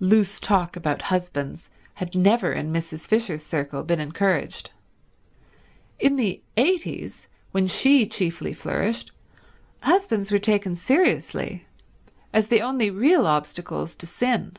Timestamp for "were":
10.32-10.38